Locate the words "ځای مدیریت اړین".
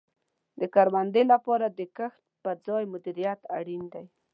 2.65-3.83